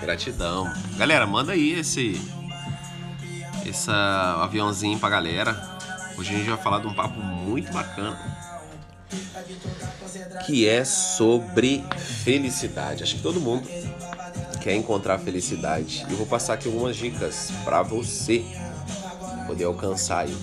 Gratidão. 0.00 0.72
Galera, 0.96 1.26
manda 1.26 1.52
aí 1.52 1.78
esse 1.78 2.20
esse 3.64 3.90
aviãozinho 3.90 4.98
pra 4.98 5.08
galera. 5.08 5.78
Hoje 6.16 6.34
a 6.34 6.38
gente 6.38 6.48
vai 6.48 6.58
falar 6.58 6.80
de 6.80 6.86
um 6.86 6.94
papo 6.94 7.18
muito 7.18 7.72
bacana. 7.72 8.18
Que 10.46 10.68
é 10.68 10.84
sobre 10.84 11.84
felicidade. 12.24 13.02
Acho 13.02 13.16
que 13.16 13.22
todo 13.22 13.40
mundo 13.40 13.68
quer 14.60 14.74
encontrar 14.74 15.18
felicidade. 15.18 16.06
Eu 16.08 16.16
vou 16.16 16.26
passar 16.26 16.54
aqui 16.54 16.68
algumas 16.68 16.96
dicas 16.96 17.50
para 17.64 17.82
você 17.82 18.44
poder 19.46 19.64
alcançar 19.64 20.20
aí. 20.20 20.36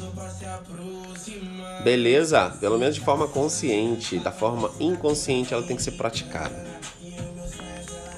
Beleza? 1.83 2.49
Pelo 2.59 2.77
menos 2.77 2.95
de 2.95 3.01
forma 3.01 3.27
consciente. 3.27 4.19
Da 4.19 4.31
forma 4.31 4.71
inconsciente 4.79 5.53
ela 5.53 5.63
tem 5.63 5.75
que 5.75 5.83
ser 5.83 5.91
praticada. 5.91 6.71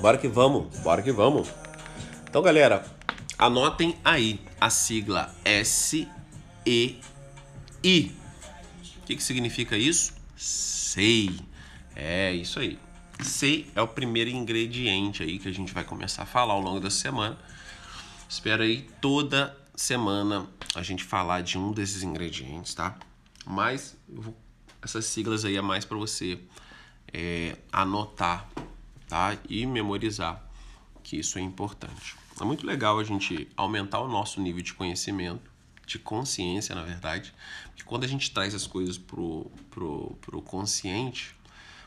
Bora 0.04 0.18
que 0.18 0.28
vamos, 0.28 0.80
bora 0.80 1.02
que 1.02 1.14
vamos. 1.14 1.48
Então, 2.28 2.42
galera, 2.42 2.86
anotem 3.38 3.96
aí 4.04 4.38
a 4.60 4.70
sigla 4.70 5.34
S 5.46 6.06
E 6.66 7.00
I. 7.82 8.12
O 8.98 9.06
que, 9.06 9.16
que 9.16 9.24
significa 9.24 9.78
isso? 9.78 10.14
Sei. 10.36 11.40
É 11.96 12.34
isso 12.34 12.60
aí. 12.60 12.78
Sei 13.22 13.72
é 13.74 13.82
o 13.82 13.88
primeiro 13.88 14.30
ingrediente 14.30 15.24
aí 15.24 15.40
que 15.40 15.48
a 15.48 15.54
gente 15.54 15.74
vai 15.74 15.86
começar 15.86 16.24
a 16.24 16.26
falar 16.26 16.52
ao 16.52 16.60
longo 16.60 16.82
da 16.82 16.90
semana. 16.90 17.38
Espero 18.28 18.62
aí 18.62 18.82
toda 19.00 19.58
semana 19.74 20.50
a 20.76 20.84
gente 20.84 21.06
falar 21.06 21.44
de 21.44 21.58
um 21.58 21.72
desses 21.72 22.04
ingredientes, 22.04 22.74
tá? 22.74 22.98
Mas 23.46 23.96
vou, 24.10 24.36
essas 24.82 25.06
siglas 25.06 25.46
aí 25.46 25.56
é 25.56 25.62
mais 25.62 25.86
para 25.86 25.96
você 25.96 26.38
é, 27.14 27.56
anotar, 27.72 28.50
tá? 29.14 29.38
E 29.48 29.64
memorizar, 29.68 30.44
que 31.04 31.18
isso 31.20 31.38
é 31.38 31.42
importante. 31.44 32.16
É 32.42 32.44
muito 32.44 32.66
legal 32.66 32.98
a 32.98 33.04
gente 33.04 33.48
aumentar 33.56 34.00
o 34.00 34.08
nosso 34.08 34.42
nível 34.42 34.64
de 34.64 34.74
conhecimento, 34.74 35.52
de 35.86 36.00
consciência, 36.00 36.74
na 36.74 36.82
verdade, 36.82 37.32
porque 37.68 37.84
quando 37.84 38.06
a 38.06 38.08
gente 38.08 38.32
traz 38.32 38.56
as 38.56 38.66
coisas 38.66 38.98
pro, 38.98 39.52
pro, 39.70 40.18
pro 40.20 40.42
consciente, 40.42 41.36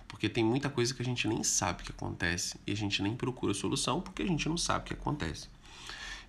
porque 0.07 0.29
tem 0.29 0.45
muita 0.45 0.71
coisa 0.71 0.95
que 0.95 1.03
a 1.03 1.05
gente 1.05 1.27
nem 1.27 1.43
sabe 1.43 1.83
que 1.83 1.91
acontece 1.91 2.61
e 2.65 2.71
a 2.71 2.77
gente 2.77 3.03
nem 3.03 3.17
procura 3.17 3.53
solução 3.53 4.01
porque 4.01 4.23
a 4.23 4.27
gente 4.27 4.49
não 4.49 4.57
sabe 4.57 4.85
o 4.85 4.87
que 4.87 4.95
acontece. 4.95 5.49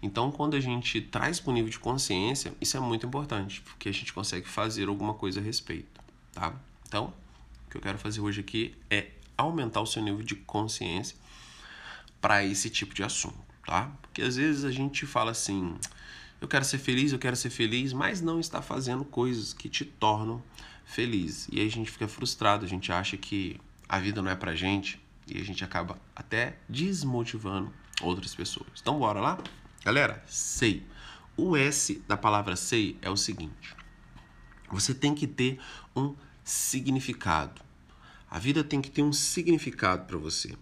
Então, 0.02 0.32
quando 0.32 0.56
a 0.56 0.60
gente 0.60 1.00
traz 1.00 1.40
para 1.40 1.52
o 1.52 1.54
nível 1.54 1.70
de 1.70 1.78
consciência, 1.78 2.56
isso 2.60 2.76
é 2.76 2.80
muito 2.80 3.06
importante, 3.06 3.62
porque 3.62 3.88
a 3.88 3.94
gente 3.94 4.12
consegue 4.12 4.48
fazer 4.48 4.88
alguma 4.88 5.14
coisa 5.14 5.40
a 5.40 5.44
respeito, 5.44 6.02
tá? 6.34 6.56
Então, 6.88 7.14
o 7.68 7.70
que 7.70 7.78
eu 7.78 7.82
quero 7.82 8.00
fazer 8.00 8.20
hoje 8.20 8.40
aqui 8.40 8.76
é 8.90 9.12
aumentar 9.38 9.82
o 9.82 9.86
seu 9.86 10.02
nível 10.02 10.24
de 10.24 10.36
consciência 10.36 11.16
para 12.20 12.44
esse 12.44 12.70
tipo 12.70 12.94
de 12.94 13.04
assunto, 13.04 13.38
tá? 13.66 13.92
Porque 14.02 14.22
às 14.22 14.36
vezes 14.36 14.66
a 14.66 14.72
gente 14.72 15.06
fala 15.06 15.32
assim, 15.32 15.76
eu 16.42 16.48
quero 16.48 16.66
ser 16.66 16.78
feliz, 16.78 17.12
eu 17.12 17.20
quero 17.20 17.36
ser 17.36 17.50
feliz, 17.50 17.94
mas 17.94 18.22
não 18.22 18.40
está 18.40 18.62
fazendo 18.62 19.06
coisas 19.06 19.54
que 19.54 19.70
te 19.70 19.86
tornam 19.86 20.42
feliz. 20.86 21.48
E 21.52 21.60
aí 21.60 21.68
a 21.68 21.72
gente 21.72 21.92
fica 21.92 22.08
frustrado, 22.08 22.66
a 22.66 22.68
gente 22.68 22.92
acha 22.92 23.18
que 23.18 23.60
a 23.88 24.00
vida 24.00 24.22
não 24.22 24.32
é 24.32 24.36
pra 24.36 24.56
gente 24.56 25.00
e 25.28 25.40
a 25.40 25.44
gente 25.44 25.64
acaba 25.64 26.00
até 26.16 26.58
desmotivando 26.68 27.72
outras 28.02 28.34
pessoas. 28.34 28.70
Então 28.82 29.00
bora 29.00 29.20
lá? 29.20 29.38
Galera, 29.84 30.24
sei. 30.28 30.86
O 31.36 31.56
S 31.56 32.04
da 32.08 32.18
palavra 32.18 32.56
sei 32.56 32.98
é 33.02 33.10
o 33.10 33.18
seguinte: 33.18 33.76
você 34.72 34.94
tem 34.94 35.14
que 35.14 35.28
ter 35.28 35.60
um 35.96 36.16
significado. 36.44 37.62
A 38.30 38.40
vida 38.40 38.64
tem 38.64 38.82
que 38.82 38.92
ter 38.92 39.02
um 39.02 39.14
significado 39.14 40.06
para 40.06 40.18
você. 40.18 40.56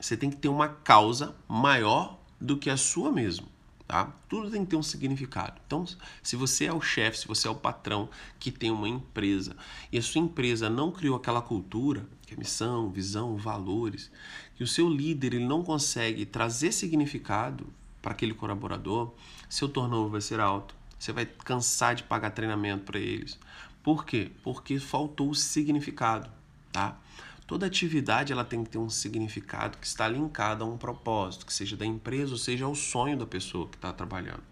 Você 0.00 0.16
tem 0.16 0.30
que 0.30 0.36
ter 0.36 0.48
uma 0.48 0.68
causa 0.68 1.34
maior 1.48 2.18
do 2.40 2.56
que 2.56 2.70
a 2.70 2.76
sua 2.76 3.10
mesmo. 3.10 3.48
Tá? 3.86 4.12
Tudo 4.28 4.50
tem 4.50 4.64
que 4.64 4.70
ter 4.70 4.76
um 4.76 4.82
significado. 4.82 5.60
Então, 5.64 5.84
se 6.22 6.34
você 6.34 6.64
é 6.64 6.72
o 6.72 6.80
chefe, 6.80 7.20
se 7.20 7.28
você 7.28 7.46
é 7.46 7.50
o 7.50 7.54
patrão 7.54 8.08
que 8.38 8.50
tem 8.50 8.70
uma 8.70 8.88
empresa 8.88 9.56
e 9.92 9.98
a 9.98 10.02
sua 10.02 10.20
empresa 10.20 10.68
não 10.68 10.90
criou 10.90 11.16
aquela 11.16 11.40
cultura, 11.40 12.04
que 12.22 12.34
é 12.34 12.36
missão, 12.36 12.90
visão, 12.90 13.36
valores, 13.36 14.10
que 14.56 14.64
o 14.64 14.66
seu 14.66 14.88
líder 14.88 15.34
ele 15.34 15.44
não 15.44 15.62
consegue 15.62 16.26
trazer 16.26 16.72
significado 16.72 17.66
para 18.02 18.10
aquele 18.10 18.34
colaborador, 18.34 19.14
seu 19.48 19.68
turnover 19.68 20.10
vai 20.10 20.20
ser 20.20 20.40
alto. 20.40 20.74
Você 20.98 21.12
vai 21.12 21.26
cansar 21.26 21.94
de 21.94 22.02
pagar 22.02 22.30
treinamento 22.30 22.84
para 22.84 22.98
eles. 22.98 23.38
Por 23.86 24.04
quê? 24.04 24.32
Porque 24.42 24.80
faltou 24.80 25.30
o 25.30 25.34
significado, 25.36 26.28
tá? 26.72 26.98
Toda 27.46 27.66
atividade 27.66 28.32
ela 28.32 28.44
tem 28.44 28.64
que 28.64 28.70
ter 28.70 28.78
um 28.78 28.90
significado 28.90 29.78
que 29.78 29.86
está 29.86 30.08
linkado 30.08 30.64
a 30.64 30.66
um 30.66 30.76
propósito, 30.76 31.46
que 31.46 31.54
seja 31.54 31.76
da 31.76 31.86
empresa 31.86 32.32
ou 32.32 32.38
seja 32.38 32.64
ao 32.64 32.74
sonho 32.74 33.16
da 33.16 33.24
pessoa 33.24 33.68
que 33.68 33.76
está 33.76 33.92
trabalhando. 33.92 34.42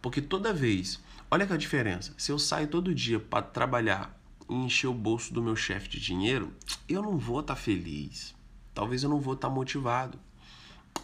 Porque 0.00 0.22
toda 0.22 0.54
vez, 0.54 0.98
olha 1.30 1.46
que 1.46 1.52
a 1.52 1.58
diferença, 1.58 2.14
se 2.16 2.32
eu 2.32 2.38
saio 2.38 2.66
todo 2.66 2.94
dia 2.94 3.20
para 3.20 3.42
trabalhar 3.42 4.18
e 4.48 4.54
encher 4.54 4.86
o 4.86 4.94
bolso 4.94 5.34
do 5.34 5.42
meu 5.42 5.54
chefe 5.54 5.90
de 5.90 6.00
dinheiro, 6.00 6.50
eu 6.88 7.02
não 7.02 7.18
vou 7.18 7.40
estar 7.40 7.54
tá 7.54 7.60
feliz 7.60 8.34
talvez 8.74 9.02
eu 9.02 9.10
não 9.10 9.20
vou 9.20 9.34
estar 9.34 9.50
motivado. 9.50 10.18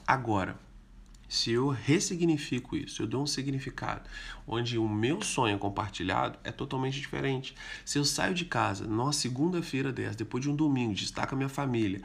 Agora, 0.06 0.58
se 1.28 1.52
eu 1.52 1.68
ressignifico 1.68 2.74
isso, 2.74 3.02
eu 3.02 3.06
dou 3.06 3.22
um 3.22 3.26
significado, 3.26 4.08
onde 4.46 4.78
o 4.78 4.88
meu 4.88 5.20
sonho 5.20 5.58
compartilhado 5.58 6.38
é 6.42 6.50
totalmente 6.50 6.98
diferente. 6.98 7.54
Se 7.84 7.98
eu 7.98 8.04
saio 8.04 8.34
de 8.34 8.46
casa 8.46 8.86
numa 8.86 9.12
segunda-feira 9.12 9.92
dessa, 9.92 10.16
depois 10.16 10.42
de 10.42 10.50
um 10.50 10.56
domingo, 10.56 10.94
destaco 10.94 11.34
a 11.34 11.36
minha 11.36 11.48
família, 11.48 12.00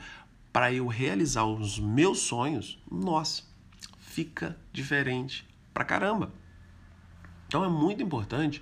para 0.52 0.74
eu 0.74 0.88
realizar 0.88 1.46
os 1.46 1.80
meus 1.80 2.20
sonhos, 2.20 2.78
nossa, 2.92 3.44
fica 4.00 4.60
diferente 4.74 5.48
pra 5.74 5.86
caramba. 5.86 6.32
Então 7.48 7.64
é 7.64 7.70
muito 7.70 8.04
importante 8.04 8.62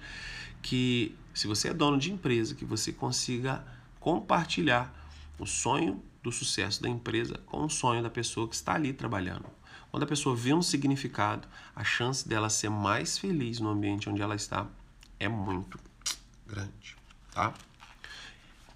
que, 0.61 1.15
se 1.33 1.47
você 1.47 1.69
é 1.69 1.73
dono 1.73 1.97
de 1.97 2.11
empresa, 2.11 2.53
que 2.53 2.65
você 2.65 2.93
consiga 2.93 3.65
compartilhar 3.99 4.93
o 5.39 5.45
sonho 5.45 6.01
do 6.21 6.31
sucesso 6.31 6.81
da 6.81 6.87
empresa 6.87 7.39
com 7.47 7.65
o 7.65 7.69
sonho 7.69 8.03
da 8.03 8.09
pessoa 8.09 8.47
que 8.47 8.55
está 8.55 8.75
ali 8.75 8.93
trabalhando. 8.93 9.45
Quando 9.91 10.03
a 10.03 10.07
pessoa 10.07 10.33
vê 10.33 10.53
um 10.53 10.61
significado, 10.61 11.45
a 11.75 11.83
chance 11.83 12.25
dela 12.27 12.49
ser 12.49 12.69
mais 12.69 13.17
feliz 13.17 13.59
no 13.59 13.69
ambiente 13.69 14.09
onde 14.09 14.21
ela 14.21 14.35
está 14.35 14.65
é 15.19 15.27
muito 15.27 15.77
grande, 16.47 16.95
tá? 17.31 17.53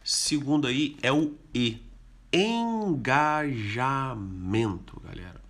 Segundo 0.03 0.67
aí 0.67 0.97
é 1.01 1.11
o 1.11 1.33
E, 1.53 1.81
engajamento, 2.31 3.49
galera. 4.99 5.41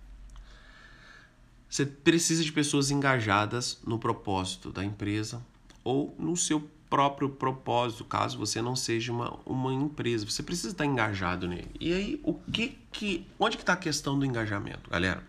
Você 1.68 1.84
precisa 1.84 2.44
de 2.44 2.52
pessoas 2.52 2.90
engajadas 2.92 3.78
no 3.84 3.98
propósito 3.98 4.70
da 4.70 4.84
empresa 4.84 5.44
ou 5.82 6.14
no 6.16 6.36
seu 6.36 6.60
próprio 6.88 7.28
propósito, 7.28 8.04
caso 8.04 8.38
você 8.38 8.62
não 8.62 8.76
seja 8.76 9.12
uma, 9.12 9.38
uma 9.44 9.74
empresa. 9.74 10.24
Você 10.24 10.42
precisa 10.42 10.68
estar 10.68 10.86
engajado 10.86 11.48
nele. 11.48 11.70
E 11.80 11.92
aí, 11.92 12.20
o 12.22 12.32
que 12.32 12.78
que. 12.92 13.26
Onde 13.38 13.56
que 13.56 13.64
está 13.64 13.72
a 13.72 13.76
questão 13.76 14.18
do 14.18 14.24
engajamento, 14.24 14.88
galera? 14.88 15.22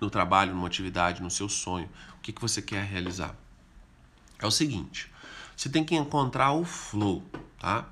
No 0.00 0.10
trabalho, 0.10 0.54
numa 0.54 0.66
atividade, 0.66 1.22
no 1.22 1.30
seu 1.30 1.48
sonho. 1.48 1.88
O 2.16 2.20
que, 2.20 2.32
que 2.32 2.40
você 2.40 2.62
quer 2.62 2.84
realizar? 2.84 3.34
É 4.38 4.46
o 4.46 4.50
seguinte: 4.50 5.10
você 5.56 5.68
tem 5.68 5.84
que 5.84 5.94
encontrar 5.94 6.52
o 6.52 6.64
flow, 6.64 7.22
tá? 7.58 7.88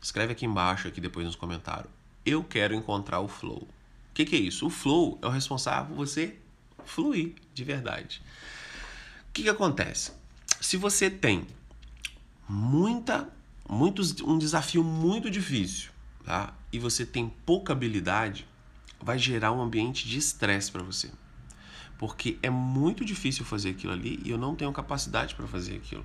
Escreve 0.00 0.32
aqui 0.32 0.46
embaixo, 0.46 0.88
aqui 0.88 1.00
depois 1.00 1.26
nos 1.26 1.36
comentários. 1.36 1.90
Eu 2.24 2.42
quero 2.42 2.74
encontrar 2.74 3.20
o 3.20 3.28
flow. 3.28 3.62
O 3.62 4.14
que, 4.14 4.24
que 4.24 4.36
é 4.36 4.38
isso? 4.38 4.66
O 4.66 4.70
flow 4.70 5.18
é 5.20 5.26
o 5.26 5.30
responsável 5.30 5.94
por 5.94 6.06
você 6.06 6.36
fluir 6.84 7.34
de 7.52 7.64
verdade. 7.64 8.22
O 9.28 9.32
que, 9.32 9.42
que 9.42 9.48
acontece? 9.48 10.12
Se 10.60 10.76
você 10.76 11.10
tem 11.10 11.46
muita, 12.48 13.28
muitos, 13.68 14.18
um 14.22 14.38
desafio 14.38 14.82
muito 14.82 15.30
difícil, 15.30 15.90
tá? 16.24 16.54
E 16.72 16.78
você 16.78 17.04
tem 17.04 17.28
pouca 17.44 17.72
habilidade, 17.72 18.46
vai 19.00 19.18
gerar 19.18 19.52
um 19.52 19.60
ambiente 19.60 20.08
de 20.08 20.16
estresse 20.16 20.70
para 20.70 20.82
você. 20.82 21.10
Porque 21.98 22.38
é 22.42 22.50
muito 22.50 23.04
difícil 23.04 23.44
fazer 23.44 23.70
aquilo 23.70 23.92
ali 23.92 24.20
e 24.24 24.30
eu 24.30 24.38
não 24.38 24.54
tenho 24.54 24.72
capacidade 24.72 25.34
para 25.34 25.46
fazer 25.46 25.76
aquilo. 25.76 26.04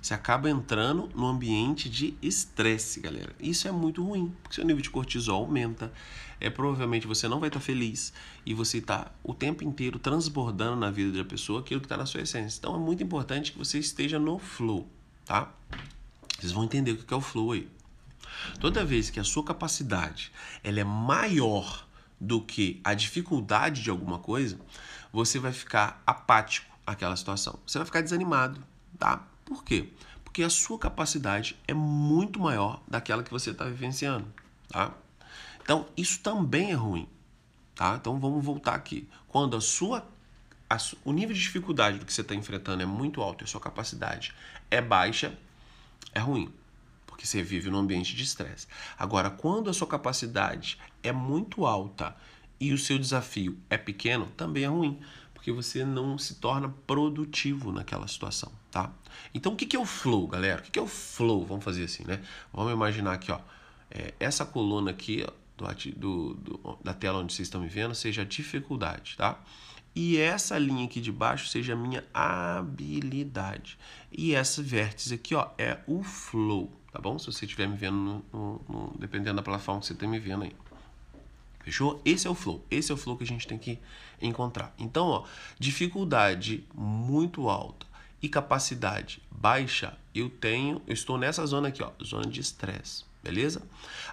Você 0.00 0.14
acaba 0.14 0.50
entrando 0.50 1.08
no 1.14 1.26
ambiente 1.26 1.88
de 1.88 2.14
estresse, 2.20 3.00
galera. 3.00 3.34
Isso 3.38 3.68
é 3.68 3.72
muito 3.72 4.04
ruim, 4.04 4.34
porque 4.42 4.56
seu 4.56 4.64
nível 4.64 4.82
de 4.82 4.90
cortisol 4.90 5.44
aumenta. 5.44 5.92
É 6.40 6.50
provavelmente 6.50 7.06
você 7.06 7.28
não 7.28 7.38
vai 7.38 7.48
estar 7.48 7.60
tá 7.60 7.64
feliz 7.64 8.12
e 8.44 8.52
você 8.52 8.78
está 8.78 9.12
o 9.22 9.32
tempo 9.32 9.62
inteiro 9.62 10.00
transbordando 10.00 10.76
na 10.76 10.90
vida 10.90 11.16
da 11.16 11.24
pessoa 11.24 11.60
aquilo 11.60 11.80
que 11.80 11.86
está 11.86 11.96
na 11.96 12.06
sua 12.06 12.22
essência. 12.22 12.58
Então 12.58 12.74
é 12.74 12.78
muito 12.78 13.02
importante 13.02 13.52
que 13.52 13.58
você 13.58 13.78
esteja 13.78 14.18
no 14.18 14.38
flow 14.38 14.88
tá? 15.24 15.52
Vocês 16.38 16.52
vão 16.52 16.64
entender 16.64 16.92
o 16.92 16.96
que 16.96 17.14
é 17.14 17.16
o 17.16 17.20
flow 17.20 17.52
aí. 17.52 17.68
Toda 18.60 18.84
vez 18.84 19.10
que 19.10 19.20
a 19.20 19.24
sua 19.24 19.44
capacidade 19.44 20.32
ela 20.62 20.80
é 20.80 20.84
maior 20.84 21.86
do 22.20 22.40
que 22.40 22.80
a 22.84 22.94
dificuldade 22.94 23.82
de 23.82 23.90
alguma 23.90 24.18
coisa, 24.18 24.58
você 25.12 25.38
vai 25.38 25.52
ficar 25.52 26.02
apático 26.06 26.66
àquela 26.86 27.16
situação. 27.16 27.58
Você 27.66 27.78
vai 27.78 27.84
ficar 27.86 28.00
desanimado, 28.00 28.62
tá? 28.98 29.24
Por 29.44 29.62
quê? 29.64 29.90
Porque 30.24 30.42
a 30.42 30.50
sua 30.50 30.78
capacidade 30.78 31.56
é 31.68 31.74
muito 31.74 32.40
maior 32.40 32.82
daquela 32.88 33.22
que 33.22 33.30
você 33.30 33.50
está 33.50 33.64
vivenciando, 33.66 34.26
tá? 34.68 34.94
Então, 35.62 35.86
isso 35.96 36.20
também 36.20 36.72
é 36.72 36.74
ruim. 36.74 37.08
tá? 37.74 37.96
Então 38.00 38.18
vamos 38.18 38.44
voltar 38.44 38.74
aqui. 38.74 39.08
Quando 39.28 39.56
a 39.56 39.60
sua 39.60 40.06
a, 40.68 40.76
o 41.04 41.12
nível 41.12 41.34
de 41.34 41.40
dificuldade 41.42 41.98
do 41.98 42.06
que 42.06 42.12
você 42.12 42.22
está 42.22 42.34
enfrentando 42.34 42.82
é 42.82 42.86
muito 42.86 43.20
alto 43.20 43.42
e 43.42 43.44
a 43.44 43.46
sua 43.46 43.60
capacidade 43.60 44.34
é 44.70 44.80
baixa, 44.80 45.38
é 46.14 46.18
ruim, 46.18 46.52
porque 47.06 47.26
você 47.26 47.42
vive 47.42 47.70
num 47.70 47.78
ambiente 47.78 48.16
de 48.16 48.22
estresse. 48.22 48.66
Agora, 48.98 49.30
quando 49.30 49.68
a 49.68 49.74
sua 49.74 49.86
capacidade 49.86 50.78
é 51.02 51.12
muito 51.12 51.66
alta 51.66 52.16
e 52.62 52.72
o 52.72 52.78
seu 52.78 52.96
desafio 52.96 53.58
é 53.68 53.76
pequeno, 53.76 54.26
também 54.36 54.62
é 54.62 54.68
ruim, 54.68 55.00
porque 55.34 55.50
você 55.50 55.84
não 55.84 56.16
se 56.16 56.36
torna 56.36 56.68
produtivo 56.86 57.72
naquela 57.72 58.06
situação, 58.06 58.52
tá? 58.70 58.92
Então, 59.34 59.54
o 59.54 59.56
que 59.56 59.74
é 59.74 59.80
o 59.80 59.84
flow, 59.84 60.28
galera? 60.28 60.60
O 60.60 60.70
que 60.70 60.78
é 60.78 60.82
o 60.82 60.86
flow? 60.86 61.44
Vamos 61.44 61.64
fazer 61.64 61.82
assim, 61.82 62.04
né? 62.04 62.22
Vamos 62.52 62.72
imaginar 62.72 63.14
aqui, 63.14 63.32
ó, 63.32 63.40
é, 63.90 64.14
essa 64.20 64.46
coluna 64.46 64.92
aqui 64.92 65.26
do, 65.96 66.34
do, 66.34 66.78
da 66.84 66.94
tela 66.94 67.18
onde 67.18 67.32
vocês 67.32 67.48
estão 67.48 67.60
me 67.60 67.66
vendo 67.66 67.96
seja 67.96 68.22
a 68.22 68.24
dificuldade, 68.24 69.16
tá? 69.16 69.42
E 69.92 70.16
essa 70.16 70.56
linha 70.56 70.84
aqui 70.84 71.00
de 71.00 71.10
baixo 71.10 71.48
seja 71.48 71.72
a 71.72 71.76
minha 71.76 72.04
habilidade. 72.14 73.76
E 74.12 74.36
essa 74.36 74.62
vértice 74.62 75.14
aqui, 75.14 75.34
ó, 75.34 75.48
é 75.58 75.80
o 75.88 76.04
flow, 76.04 76.72
tá 76.92 77.00
bom? 77.00 77.18
Se 77.18 77.26
você 77.26 77.44
estiver 77.44 77.66
me 77.66 77.76
vendo, 77.76 77.96
no, 77.96 78.24
no, 78.32 78.64
no, 78.68 78.96
dependendo 79.00 79.36
da 79.36 79.42
plataforma 79.42 79.80
que 79.80 79.88
você 79.88 79.94
está 79.94 80.06
me 80.06 80.20
vendo 80.20 80.44
aí. 80.44 80.52
Fechou? 81.62 82.00
Esse 82.04 82.26
é 82.26 82.30
o 82.30 82.34
flow. 82.34 82.64
Esse 82.70 82.90
é 82.90 82.94
o 82.94 82.98
flow 82.98 83.16
que 83.16 83.24
a 83.24 83.26
gente 83.26 83.46
tem 83.46 83.58
que 83.58 83.78
encontrar. 84.20 84.74
Então, 84.78 85.06
ó, 85.06 85.24
dificuldade 85.58 86.64
muito 86.74 87.48
alta 87.48 87.86
e 88.20 88.28
capacidade 88.28 89.22
baixa, 89.30 89.98
eu 90.14 90.30
tenho, 90.30 90.80
eu 90.86 90.94
estou 90.94 91.18
nessa 91.18 91.44
zona 91.44 91.68
aqui, 91.68 91.82
ó, 91.82 91.90
zona 92.02 92.26
de 92.26 92.40
estresse. 92.40 93.04
Beleza? 93.22 93.62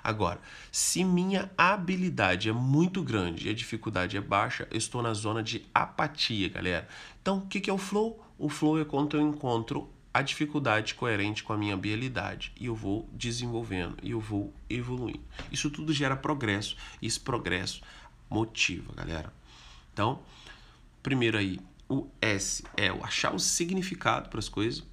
Agora, 0.03 0.39
se 0.71 1.03
minha 1.03 1.49
habilidade 1.57 2.47
é 2.47 2.51
muito 2.51 3.01
grande 3.01 3.47
e 3.47 3.49
a 3.49 3.53
dificuldade 3.53 4.15
é 4.15 4.21
baixa, 4.21 4.67
eu 4.69 4.77
estou 4.77 5.01
na 5.01 5.13
zona 5.15 5.41
de 5.41 5.65
apatia, 5.73 6.47
galera. 6.47 6.87
Então, 7.19 7.39
o 7.39 7.47
que 7.47 7.69
é 7.69 7.73
o 7.73 7.77
flow? 7.77 8.23
O 8.37 8.49
flow 8.49 8.79
é 8.79 8.85
quando 8.85 9.17
eu 9.17 9.21
encontro 9.21 9.89
a 10.13 10.21
dificuldade 10.21 10.95
coerente 10.95 11.43
com 11.43 11.53
a 11.53 11.57
minha 11.57 11.73
habilidade 11.73 12.51
e 12.59 12.65
eu 12.65 12.75
vou 12.75 13.07
desenvolvendo 13.13 13.97
e 14.01 14.11
eu 14.11 14.19
vou 14.19 14.53
evoluindo. 14.69 15.23
Isso 15.51 15.69
tudo 15.69 15.93
gera 15.93 16.15
progresso 16.15 16.75
e 17.01 17.07
esse 17.07 17.19
progresso 17.19 17.81
motiva, 18.29 18.91
galera. 18.95 19.31
Então, 19.93 20.19
primeiro 21.03 21.37
aí, 21.37 21.59
o 21.87 22.07
S 22.21 22.63
é 22.75 22.91
o 22.91 23.03
achar 23.03 23.33
o 23.33 23.39
significado 23.39 24.29
para 24.29 24.39
as 24.39 24.49
coisas. 24.49 24.83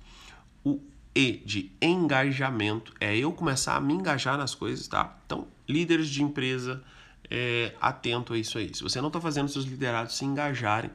O 0.65 0.81
E 1.15 1.43
de 1.45 1.73
engajamento 1.81 2.93
é 3.01 3.17
eu 3.17 3.33
começar 3.33 3.77
a 3.77 3.81
me 3.81 3.95
engajar 3.95 4.37
nas 4.37 4.55
coisas, 4.55 4.87
tá? 4.87 5.17
Então, 5.25 5.47
líderes 5.69 6.09
de 6.09 6.23
empresa, 6.23 6.83
é, 7.31 7.75
atento 7.81 8.35
a 8.35 8.39
isso 8.39 8.59
aí. 8.59 8.75
Se 8.75 8.83
você 8.83 9.01
não 9.01 9.09
está 9.09 9.21
fazendo 9.21 9.49
seus 9.49 9.65
liderados 9.65 10.17
se 10.17 10.25
engajarem, 10.25 10.91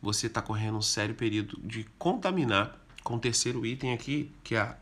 você 0.00 0.26
está 0.28 0.40
correndo 0.40 0.78
um 0.78 0.82
sério 0.82 1.14
período 1.14 1.60
de 1.62 1.84
contaminar 1.98 2.78
com 3.02 3.16
o 3.16 3.18
terceiro 3.18 3.66
item 3.66 3.92
aqui, 3.92 4.30
que 4.42 4.54
é 4.54 4.60
a 4.60 4.76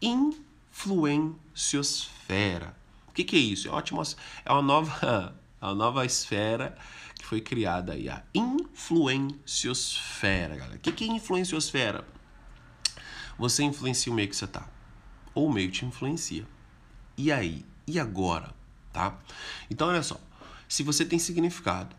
influenciosfera. 0.00 2.76
O 3.08 3.12
que, 3.12 3.24
que 3.24 3.34
é 3.36 3.40
isso? 3.40 3.66
É, 3.68 3.70
ótimo, 3.70 4.02
é 4.44 4.52
uma 4.52 4.62
nova, 4.62 5.34
é 5.60 5.66
uma 5.66 5.74
nova 5.74 6.04
esfera 6.04 6.76
que 7.18 7.24
foi 7.24 7.40
criada 7.40 7.92
aí, 7.92 8.08
a 8.08 8.22
influenciosfera, 8.34 10.56
galera. 10.56 10.76
O 10.76 10.80
que, 10.80 10.92
que 10.92 11.04
é 11.04 11.08
influenciosfera? 11.08 12.04
Você 13.38 13.62
influencia 13.62 14.12
o 14.12 14.14
meio 14.14 14.28
que 14.28 14.36
você 14.36 14.46
tá, 14.46 14.68
ou 15.34 15.48
o 15.48 15.52
meio 15.52 15.70
te 15.70 15.84
influencia. 15.84 16.46
E 17.16 17.30
aí? 17.30 17.64
E 17.86 18.00
agora? 18.00 18.52
Tá? 18.92 19.16
Então, 19.70 19.88
olha 19.88 20.02
só. 20.02 20.20
Se 20.68 20.82
você 20.82 21.04
tem 21.04 21.18
significado, 21.18 21.94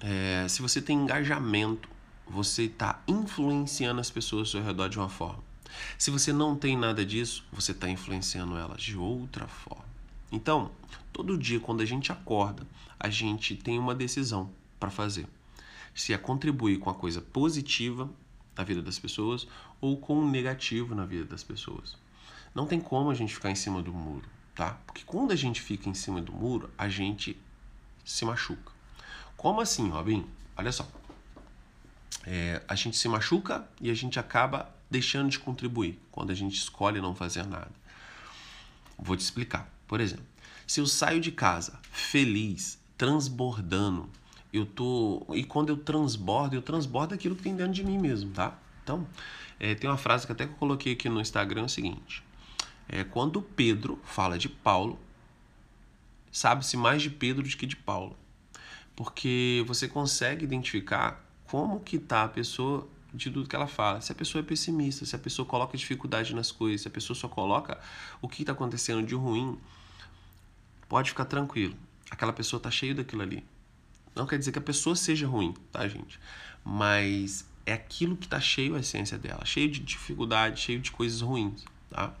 é, 0.00 0.46
se 0.48 0.60
você 0.62 0.82
tem 0.82 0.98
engajamento, 0.98 1.88
você 2.30 2.64
está 2.64 3.02
influenciando 3.08 4.00
as 4.00 4.08
pessoas 4.08 4.40
ao 4.40 4.52
seu 4.52 4.62
redor 4.62 4.88
de 4.88 4.98
uma 4.98 5.08
forma. 5.08 5.42
Se 5.98 6.10
você 6.10 6.32
não 6.32 6.54
tem 6.56 6.76
nada 6.76 7.04
disso, 7.04 7.44
você 7.52 7.72
está 7.72 7.88
influenciando 7.88 8.56
elas 8.56 8.80
de 8.80 8.96
outra 8.96 9.48
forma. 9.48 9.84
Então, 10.30 10.70
todo 11.12 11.36
dia, 11.36 11.58
quando 11.58 11.80
a 11.80 11.84
gente 11.84 12.12
acorda, 12.12 12.64
a 12.98 13.08
gente 13.08 13.56
tem 13.56 13.78
uma 13.78 13.94
decisão 13.94 14.48
para 14.78 14.90
fazer. 14.90 15.26
Se 15.92 16.12
é 16.12 16.18
contribuir 16.18 16.78
com 16.78 16.88
a 16.88 16.94
coisa 16.94 17.20
positiva 17.20 18.08
na 18.56 18.62
vida 18.62 18.80
das 18.80 18.98
pessoas 18.98 19.46
ou 19.80 19.96
com 19.96 20.20
o 20.20 20.30
negativo 20.30 20.94
na 20.94 21.04
vida 21.04 21.24
das 21.24 21.42
pessoas. 21.42 21.96
Não 22.54 22.66
tem 22.66 22.80
como 22.80 23.10
a 23.10 23.14
gente 23.14 23.34
ficar 23.34 23.50
em 23.50 23.54
cima 23.56 23.82
do 23.82 23.92
muro, 23.92 24.28
tá? 24.54 24.78
Porque 24.86 25.02
quando 25.04 25.32
a 25.32 25.36
gente 25.36 25.60
fica 25.60 25.88
em 25.88 25.94
cima 25.94 26.20
do 26.20 26.32
muro, 26.32 26.70
a 26.78 26.88
gente 26.88 27.36
se 28.04 28.24
machuca. 28.24 28.72
Como 29.36 29.60
assim, 29.60 29.88
Robin? 29.88 30.26
Olha 30.56 30.70
só 30.70 30.86
é, 32.26 32.62
a 32.68 32.74
gente 32.74 32.96
se 32.96 33.08
machuca 33.08 33.66
e 33.80 33.90
a 33.90 33.94
gente 33.94 34.18
acaba 34.18 34.74
deixando 34.90 35.30
de 35.30 35.38
contribuir 35.38 35.98
quando 36.10 36.30
a 36.30 36.34
gente 36.34 36.54
escolhe 36.54 37.00
não 37.00 37.14
fazer 37.14 37.46
nada. 37.46 37.70
Vou 38.98 39.16
te 39.16 39.20
explicar. 39.20 39.70
Por 39.86 40.00
exemplo, 40.00 40.24
se 40.66 40.80
eu 40.80 40.86
saio 40.86 41.20
de 41.20 41.32
casa 41.32 41.78
feliz, 41.90 42.78
transbordando, 42.96 44.08
eu 44.52 44.66
tô 44.66 45.26
e 45.34 45.44
quando 45.44 45.70
eu 45.70 45.76
transbordo, 45.76 46.54
eu 46.54 46.62
transbordo 46.62 47.14
aquilo 47.14 47.36
que 47.36 47.42
tem 47.42 47.54
dentro 47.54 47.72
de 47.72 47.84
mim 47.84 47.98
mesmo, 47.98 48.30
tá? 48.32 48.58
Então, 48.82 49.06
é, 49.58 49.74
tem 49.74 49.88
uma 49.88 49.96
frase 49.96 50.26
que 50.26 50.32
até 50.32 50.46
que 50.46 50.52
eu 50.52 50.56
coloquei 50.56 50.92
aqui 50.92 51.08
no 51.08 51.20
Instagram 51.20 51.62
é 51.62 51.64
o 51.64 51.68
seguinte: 51.68 52.22
é, 52.88 53.04
quando 53.04 53.40
Pedro 53.40 54.00
fala 54.04 54.38
de 54.38 54.48
Paulo, 54.48 54.98
sabe-se 56.32 56.76
mais 56.76 57.02
de 57.02 57.10
Pedro 57.10 57.42
do 57.42 57.48
que 57.48 57.66
de 57.66 57.76
Paulo, 57.76 58.16
porque 58.96 59.64
você 59.66 59.88
consegue 59.88 60.44
identificar 60.44 61.24
como 61.50 61.80
que 61.80 61.98
tá 61.98 62.22
a 62.24 62.28
pessoa 62.28 62.86
de 63.12 63.28
tudo 63.28 63.48
que 63.48 63.56
ela 63.56 63.66
fala. 63.66 64.00
Se 64.00 64.12
a 64.12 64.14
pessoa 64.14 64.40
é 64.40 64.44
pessimista, 64.44 65.04
se 65.04 65.16
a 65.16 65.18
pessoa 65.18 65.44
coloca 65.44 65.76
dificuldade 65.76 66.32
nas 66.32 66.52
coisas, 66.52 66.82
se 66.82 66.88
a 66.88 66.90
pessoa 66.90 67.16
só 67.16 67.26
coloca 67.26 67.80
o 68.22 68.28
que 68.28 68.42
está 68.42 68.52
acontecendo 68.52 69.04
de 69.04 69.16
ruim, 69.16 69.58
pode 70.88 71.10
ficar 71.10 71.24
tranquilo. 71.24 71.74
Aquela 72.08 72.32
pessoa 72.32 72.58
está 72.58 72.70
cheia 72.70 72.94
daquilo 72.94 73.22
ali. 73.22 73.44
Não 74.14 74.28
quer 74.28 74.38
dizer 74.38 74.52
que 74.52 74.60
a 74.60 74.62
pessoa 74.62 74.94
seja 74.94 75.26
ruim, 75.26 75.52
tá, 75.72 75.88
gente? 75.88 76.20
Mas 76.64 77.44
é 77.66 77.72
aquilo 77.72 78.16
que 78.16 78.26
está 78.26 78.40
cheio 78.40 78.76
a 78.76 78.80
essência 78.80 79.18
dela, 79.18 79.44
cheio 79.44 79.68
de 79.68 79.80
dificuldade, 79.80 80.60
cheio 80.60 80.78
de 80.78 80.92
coisas 80.92 81.20
ruins, 81.20 81.64
tá? 81.90 82.14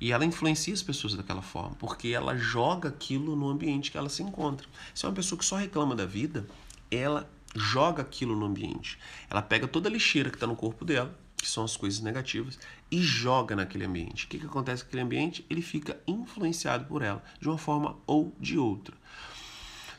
E 0.00 0.12
ela 0.12 0.24
influencia 0.24 0.72
as 0.72 0.82
pessoas 0.82 1.14
daquela 1.14 1.42
forma, 1.42 1.74
porque 1.76 2.08
ela 2.08 2.36
joga 2.36 2.88
aquilo 2.90 3.34
no 3.34 3.48
ambiente 3.48 3.90
que 3.90 3.98
ela 3.98 4.08
se 4.08 4.22
encontra. 4.22 4.68
Se 4.94 5.04
é 5.04 5.08
uma 5.08 5.14
pessoa 5.14 5.36
que 5.36 5.44
só 5.44 5.56
reclama 5.56 5.96
da 5.96 6.06
vida, 6.06 6.46
ela 6.90 7.28
joga 7.56 8.02
aquilo 8.02 8.36
no 8.36 8.46
ambiente. 8.46 8.98
Ela 9.30 9.42
pega 9.42 9.66
toda 9.66 9.88
a 9.88 9.92
lixeira 9.92 10.30
que 10.30 10.36
está 10.36 10.46
no 10.46 10.56
corpo 10.56 10.84
dela, 10.84 11.16
que 11.36 11.48
são 11.48 11.64
as 11.64 11.76
coisas 11.76 12.00
negativas, 12.00 12.58
e 12.90 13.02
joga 13.02 13.54
naquele 13.56 13.84
ambiente. 13.84 14.24
O 14.24 14.28
que, 14.28 14.38
que 14.38 14.46
acontece 14.46 14.82
com 14.82 14.88
aquele 14.88 15.02
ambiente? 15.02 15.44
Ele 15.48 15.62
fica 15.62 16.00
influenciado 16.06 16.84
por 16.86 17.02
ela, 17.02 17.22
de 17.40 17.48
uma 17.48 17.58
forma 17.58 17.96
ou 18.06 18.34
de 18.40 18.58
outra. 18.58 18.96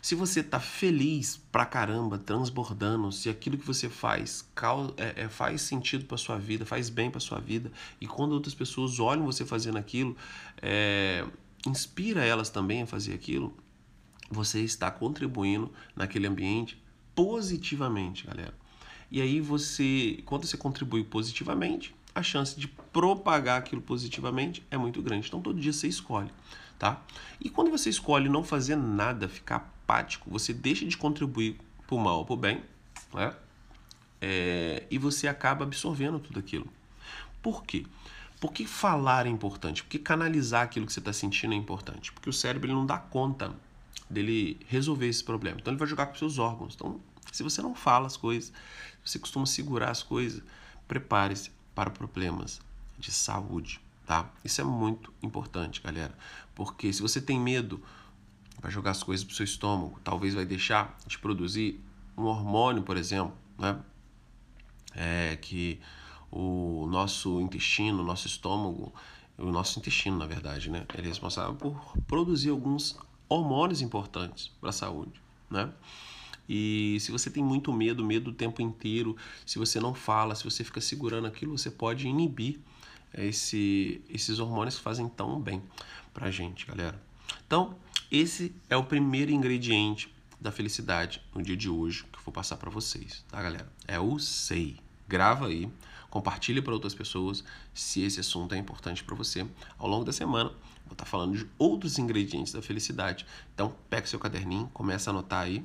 Se 0.01 0.15
você 0.15 0.39
está 0.39 0.59
feliz 0.59 1.37
pra 1.51 1.65
caramba, 1.65 2.17
transbordando, 2.17 3.11
se 3.11 3.29
aquilo 3.29 3.57
que 3.57 3.65
você 3.65 3.89
faz 3.89 4.47
é, 4.95 5.23
é, 5.23 5.27
faz 5.27 5.61
sentido 5.61 6.05
para 6.05 6.17
sua 6.17 6.37
vida, 6.37 6.65
faz 6.65 6.89
bem 6.89 7.11
para 7.11 7.19
sua 7.19 7.39
vida, 7.39 7.71
e 7.99 8.07
quando 8.07 8.31
outras 8.31 8.55
pessoas 8.55 8.99
olham 8.99 9.25
você 9.25 9.45
fazendo 9.45 9.77
aquilo, 9.77 10.15
é, 10.61 11.25
inspira 11.65 12.23
elas 12.23 12.49
também 12.49 12.83
a 12.83 12.87
fazer 12.87 13.13
aquilo, 13.13 13.53
você 14.29 14.61
está 14.61 14.89
contribuindo 14.89 15.71
naquele 15.95 16.27
ambiente 16.27 16.81
positivamente, 17.17 18.27
galera. 18.27 18.53
E 19.09 19.19
aí 19.19 19.41
você, 19.41 20.21
quando 20.23 20.45
você 20.45 20.55
contribui 20.55 21.03
positivamente, 21.03 21.95
a 22.13 22.21
chance 22.21 22.59
de 22.59 22.67
propagar 22.67 23.57
aquilo 23.57 23.81
positivamente 23.81 24.63
é 24.69 24.77
muito 24.77 25.01
grande. 25.01 25.27
Então 25.27 25.41
todo 25.41 25.59
dia 25.59 25.73
você 25.73 25.87
escolhe, 25.87 26.29
tá? 26.77 27.01
E 27.41 27.49
quando 27.49 27.71
você 27.71 27.89
escolhe 27.89 28.29
não 28.29 28.43
fazer 28.43 28.75
nada, 28.75 29.27
ficar 29.27 29.55
apático, 29.55 30.29
você 30.29 30.53
deixa 30.53 30.85
de 30.85 30.95
contribuir 30.95 31.59
para 31.87 31.95
o 31.95 31.99
mal 31.99 32.19
ou 32.19 32.25
para 32.25 32.33
o 32.33 32.37
bem, 32.37 32.63
né? 33.11 33.33
É, 34.21 34.83
e 34.91 34.99
você 34.99 35.27
acaba 35.27 35.65
absorvendo 35.65 36.19
tudo 36.19 36.37
aquilo. 36.37 36.67
Por 37.41 37.63
quê? 37.63 37.83
Por 38.39 38.53
que 38.53 38.67
falar 38.67 39.25
é 39.25 39.29
importante? 39.29 39.81
Por 39.81 39.89
que 39.89 39.97
canalizar 39.97 40.61
aquilo 40.61 40.85
que 40.85 40.93
você 40.93 40.99
está 40.99 41.13
sentindo 41.13 41.55
é 41.55 41.57
importante? 41.57 42.11
Porque 42.11 42.29
o 42.29 42.33
cérebro 42.33 42.67
ele 42.67 42.75
não 42.75 42.85
dá 42.85 42.99
conta 42.99 43.55
dele 44.09 44.59
resolver 44.67 45.07
esse 45.07 45.23
problema. 45.23 45.59
Então 45.59 45.71
ele 45.71 45.79
vai 45.79 45.87
jogar 45.87 46.07
com 46.07 46.15
seus 46.15 46.37
órgãos. 46.37 46.75
Então, 46.75 46.99
se 47.31 47.43
você 47.43 47.61
não 47.61 47.75
fala 47.75 48.07
as 48.07 48.17
coisas, 48.17 48.51
você 49.03 49.19
costuma 49.19 49.45
segurar 49.45 49.91
as 49.91 50.03
coisas, 50.03 50.41
prepare-se 50.87 51.51
para 51.75 51.89
problemas 51.89 52.59
de 52.97 53.11
saúde, 53.11 53.79
tá? 54.05 54.31
Isso 54.43 54.61
é 54.61 54.63
muito 54.63 55.13
importante, 55.21 55.81
galera, 55.81 56.17
porque 56.55 56.91
se 56.91 57.01
você 57.01 57.21
tem 57.21 57.39
medo, 57.39 57.81
vai 58.59 58.71
jogar 58.71 58.91
as 58.91 59.03
coisas 59.03 59.23
para 59.23 59.33
o 59.33 59.35
seu 59.35 59.43
estômago, 59.43 59.99
talvez 60.03 60.33
vai 60.33 60.45
deixar 60.45 60.97
de 61.05 61.17
produzir 61.19 61.79
um 62.17 62.23
hormônio, 62.23 62.81
por 62.81 62.97
exemplo, 62.97 63.33
né? 63.57 63.79
É 64.95 65.35
que 65.35 65.79
o 66.31 66.87
nosso 66.89 67.39
intestino, 67.39 68.01
o 68.01 68.05
nosso 68.05 68.25
estômago, 68.25 68.91
o 69.37 69.51
nosso 69.51 69.77
intestino, 69.77 70.17
na 70.17 70.25
verdade, 70.25 70.71
né? 70.71 70.85
Ele 70.95 71.05
é 71.05 71.09
responsável 71.09 71.53
por 71.53 71.95
produzir 72.07 72.49
alguns 72.49 72.97
hormônios 73.29 73.81
importantes 73.81 74.51
para 74.59 74.69
a 74.69 74.73
saúde, 74.73 75.21
né? 75.49 75.71
E 76.49 76.97
se 77.01 77.11
você 77.11 77.29
tem 77.29 77.43
muito 77.43 77.73
medo, 77.73 78.05
medo 78.05 78.31
o 78.31 78.33
tempo 78.33 78.61
inteiro, 78.61 79.17
se 79.45 79.59
você 79.59 79.79
não 79.79 79.93
fala, 79.93 80.33
se 80.33 80.43
você 80.43 80.63
fica 80.63 80.79
segurando 80.79 81.27
aquilo, 81.27 81.57
você 81.57 81.69
pode 81.69 82.07
inibir 82.07 82.59
esse, 83.13 84.01
esses 84.09 84.39
hormônios 84.39 84.77
que 84.77 84.81
fazem 84.81 85.09
tão 85.09 85.39
bem 85.41 85.61
pra 86.13 86.31
gente, 86.31 86.65
galera. 86.65 87.01
Então, 87.45 87.75
esse 88.09 88.55
é 88.69 88.77
o 88.77 88.83
primeiro 88.83 89.31
ingrediente 89.31 90.13
da 90.39 90.51
felicidade 90.51 91.21
no 91.35 91.41
dia 91.41 91.57
de 91.57 91.69
hoje 91.69 92.03
que 92.05 92.17
eu 92.17 92.23
vou 92.23 92.33
passar 92.33 92.57
para 92.57 92.69
vocês, 92.69 93.25
tá, 93.29 93.41
galera? 93.41 93.71
É 93.87 93.99
o 93.99 94.17
SEI. 94.17 94.77
Grava 95.07 95.47
aí, 95.47 95.69
compartilhe 96.09 96.61
para 96.61 96.73
outras 96.73 96.93
pessoas 96.93 97.43
se 97.73 98.01
esse 98.01 98.19
assunto 98.19 98.53
é 98.53 98.57
importante 98.57 99.03
para 99.03 99.15
você. 99.15 99.45
Ao 99.77 99.87
longo 99.87 100.05
da 100.05 100.13
semana, 100.13 100.49
vou 100.85 100.93
estar 100.93 101.03
tá 101.03 101.05
falando 101.05 101.37
de 101.37 101.47
outros 101.57 101.97
ingredientes 101.97 102.53
da 102.53 102.61
felicidade. 102.61 103.25
Então, 103.53 103.75
pega 103.89 104.07
seu 104.07 104.19
caderninho, 104.19 104.69
começa 104.73 105.09
a 105.09 105.11
anotar 105.11 105.41
aí. 105.41 105.63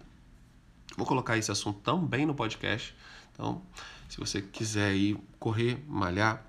Vou 0.96 1.06
colocar 1.06 1.38
esse 1.38 1.50
assunto 1.50 1.80
também 1.80 2.26
no 2.26 2.34
podcast. 2.34 2.94
Então, 3.32 3.62
se 4.08 4.18
você 4.18 4.42
quiser 4.42 4.94
ir 4.94 5.18
correr, 5.38 5.82
malhar, 5.88 6.44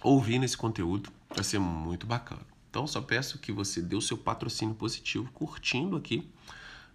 ouvir 0.00 0.38
nesse 0.38 0.56
conteúdo, 0.56 1.10
vai 1.30 1.42
ser 1.42 1.58
muito 1.58 2.06
bacana. 2.06 2.42
Então, 2.70 2.86
só 2.86 3.00
peço 3.00 3.38
que 3.38 3.52
você 3.52 3.80
dê 3.80 3.96
o 3.96 4.00
seu 4.00 4.16
patrocínio 4.16 4.74
positivo, 4.74 5.30
curtindo 5.32 5.96
aqui 5.96 6.28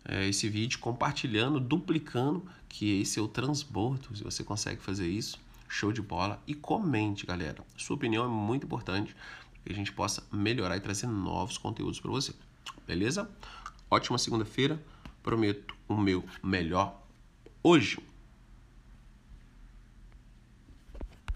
é, 0.05 0.27
esse 0.27 0.47
vídeo, 0.49 0.79
compartilhando, 0.79 1.59
duplicando, 1.59 2.45
que 2.67 3.01
esse 3.01 3.19
é 3.19 3.21
o 3.21 3.27
transbordo. 3.27 4.15
Se 4.15 4.23
você 4.23 4.43
consegue 4.43 4.81
fazer 4.81 5.07
isso, 5.07 5.39
show 5.69 5.93
de 5.93 6.01
bola. 6.01 6.41
E 6.45 6.53
comente, 6.53 7.25
galera. 7.25 7.63
Sua 7.77 7.95
opinião 7.95 8.25
é 8.25 8.27
muito 8.27 8.65
importante 8.65 9.15
para 9.15 9.63
que 9.65 9.71
a 9.71 9.75
gente 9.75 9.93
possa 9.93 10.23
melhorar 10.31 10.75
e 10.75 10.81
trazer 10.81 11.07
novos 11.07 11.57
conteúdos 11.57 11.99
para 11.99 12.11
você. 12.11 12.33
Beleza? 12.85 13.29
Ótima 13.89 14.17
segunda-feira. 14.17 14.81
Prometo 15.23 15.75
o 15.87 15.95
meu 15.95 16.23
melhor 16.43 17.01
hoje. 17.63 17.99